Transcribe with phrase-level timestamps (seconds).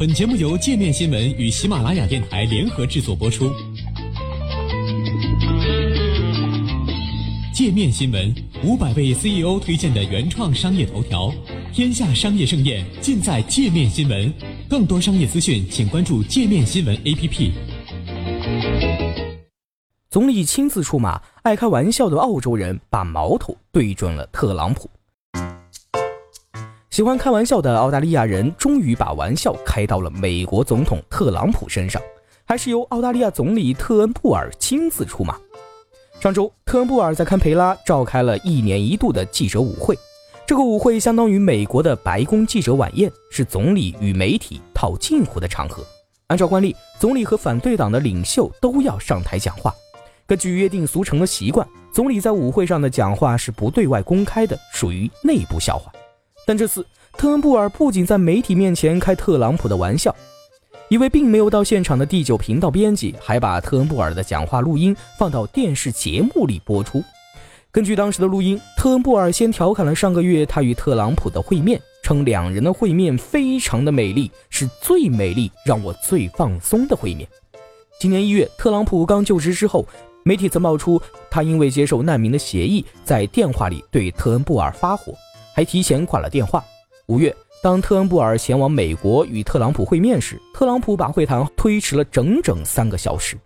[0.00, 3.52] 本节目由界面新闻与喜马拉雅电台联合制作播出。
[7.52, 8.34] 界面新闻
[8.64, 11.30] 五百位 CEO 推荐的原创商业头条，
[11.74, 14.32] 天下商业盛宴尽在界面新闻。
[14.70, 17.50] 更多商业资讯，请关注界面新闻 APP。
[20.08, 24.88] 总理亲自出马，爱开玩笑的澳洲人把矛头对准了特朗普。
[26.90, 32.02] 喜欢开玩笑的澳大利亚人终于把玩笑开到了美国总统特朗普身上，
[32.44, 35.36] 还是由澳大利亚总理特恩布尔亲自出马。
[36.20, 39.96] 上周，特恩布尔在堪培拉召开了一年一度的记者舞会，
[40.44, 45.84] 这个舞会相当于美国的白宫记者晚宴，是总理与媒体套近乎的场合。
[46.26, 49.72] 按照惯例，总理和反对党的领袖都要上台讲话。
[50.26, 55.92] 根据约定俗成的习惯，总理在舞会上的讲话是不对外公开的，属于内部笑话。
[56.50, 60.12] 但这次，特恩布尔不仅在媒体面前开特朗普的玩笑，
[60.88, 67.04] 一位并没有到现场的第九频道编辑还把特恩布尔的讲话录音放到电视节目里播出。
[67.70, 77.28] 根据当时的录音，特恩布尔先调侃了上个月他与特朗普的会面，称两人的会面非常的美丽，是最美丽、让我最放松的会面。
[78.00, 79.86] 今年一月，特朗普刚就职之后，
[80.24, 85.14] 媒体曾爆出他因为接受难民的协议，在电话里对特恩布尔发火。
[85.54, 86.64] 还提前挂了电话。
[87.06, 93.36] 五月，当特恩布尔前往美国与特朗普会面时，特朗普把会谈推迟了整整三个小时。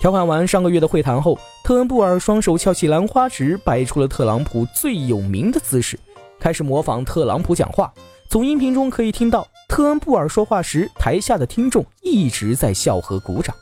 [0.00, 5.98] 调侃完上个月的会谈后，特恩布尔双手翘起兰花指，摆出了特朗普最有名的姿势，
[6.40, 7.92] 开始模仿特朗普讲话。
[8.28, 13.54] 从音频中可以听到，特恩布尔说话时，台下的听众一直在笑和鼓掌。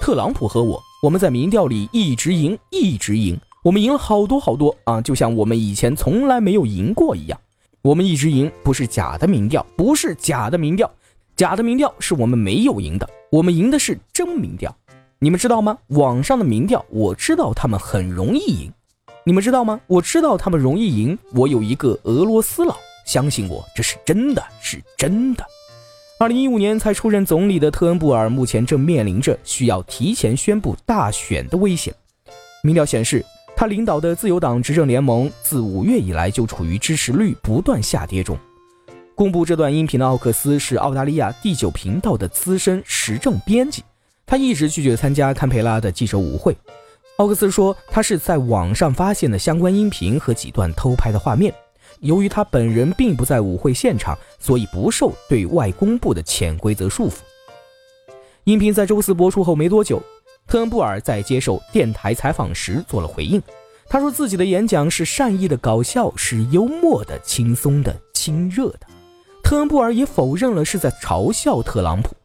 [0.00, 3.38] 特朗普和我，我们在民调里一直赢，一直赢。
[3.68, 7.38] 我们赢了好多好多啊，就像我们以前从来没有赢过一样。
[7.82, 10.90] 我们一直赢，不是假的民调，不是假的民调，
[11.36, 14.74] 假的民调是我们没有赢的，我们赢的是真民调。
[15.18, 15.76] 你们知道吗？
[15.88, 18.72] 网上的民调，我知道他们很容易赢。
[19.22, 19.78] 你们知道吗？
[19.86, 21.18] 我知道他们容易赢。
[21.34, 22.74] 我有一个俄罗斯佬，
[23.04, 25.44] 相信我，这是真的，是真的。
[26.18, 31.94] 二零一五年才出任总理的特恩布尔，目前正面临着需要提前宣布大选的危险。
[32.62, 33.22] 民调显示。
[33.58, 38.38] 他领导的自由党执政联盟自五月以来就处于支持率不断下跌中。
[39.16, 43.82] 公布这段音频的奥克斯是澳大利亚第九频道的资深时政编辑，
[44.24, 46.56] 他一直拒绝参加堪培拉的记者舞会。
[47.16, 51.52] 奥克斯说，他是在网上发现的相关音频和几段偷拍的画面。
[51.98, 57.16] 由于他本人并不在舞会现场，所以不受对外公布的潜规则束缚。
[58.44, 60.00] 音频在周四播出后没多久。
[60.48, 63.40] 特恩布尔在接受电台采访时做了回应，
[63.86, 68.80] 他说自己的演讲是善意的、搞笑，是幽默的、轻松的、亲热的。
[69.42, 72.16] 特恩布尔也否认了是在嘲笑特朗普，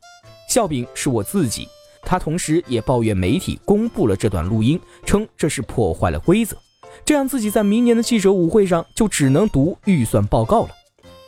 [0.47, 1.67] 笑柄是我自己。
[2.01, 6.55] 他同时也抱怨媒体公布了这段录音，称这是破坏了规则，
[7.03, 10.69] 这样自己在明年的记者舞会上就只能读预算报告了。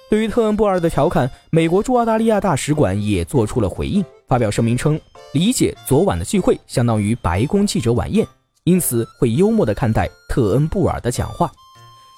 [0.09, 4.99] 对于特恩布尔的调侃，美国驻澳大利亚大使馆也做出了回应，发表声明称。
[5.35, 8.25] 理解昨晚的聚会相当于白宫记者晚宴，
[8.63, 11.51] 因此会幽默地看待特恩布尔的讲话。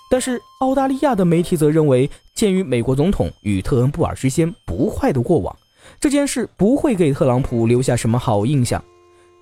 [0.07, 5.57] 但是澳大利亚的媒体则认为，鉴于美国总统与特恩布尔之间不坏的过往，
[6.00, 8.79] 这件事不会给特朗普留下什么好印象。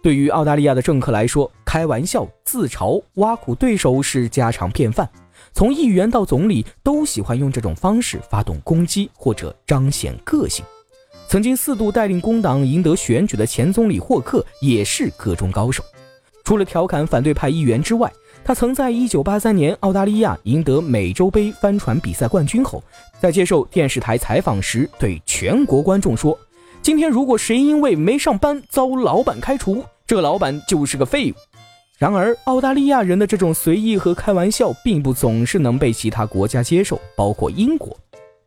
[0.01, 5.09] 对于澳大利亚的政客来说，开玩笑、自嘲、挖苦对手是家常便饭，
[5.51, 10.63] 从议员到总理都喜欢用这种方式发动攻击或者彰显个性。
[11.27, 15.83] 曾经四度带领工党赢得选举的前总理霍克也是个中高手。
[16.43, 18.11] 除了调侃反对派议员之外，
[18.43, 22.83] 他曾在1983年澳大利亚赢得美洲杯帆船比赛冠军后，
[23.19, 26.37] 在接受电视台采访时对全国观众说
[26.83, 31.35] ：“今天如果谁因为没上班遭老板开除，这老板就是个废物。”
[31.97, 37.97] 然而，澳大利亚人的这种随意和开玩笑并不总是能被其他国家接受，包括英国。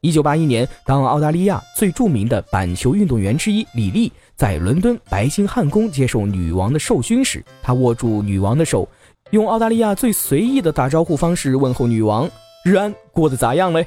[0.00, 8.88] 一九八一年，当澳大利亚最著名的板球运动员之一李丽在伦敦白金汉宫接受女王的授勋时，他握住女王的手，
[9.30, 12.30] 用澳大利亚最随意的打招呼方式问候女王
[12.64, 13.84] ：“日安，过得咋样嘞？”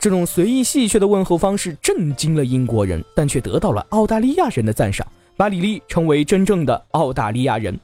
[0.00, 7.78] 这种随意戏谑的问候方式震惊了英国人，但却得到了澳大利亚人的赞赏，把李丽称为真正的澳大利亚人。